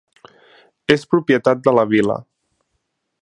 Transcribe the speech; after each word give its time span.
És 0.95 1.05
propietat 1.11 1.63
de 1.69 1.75
la 1.81 1.85
vila. 1.93 2.17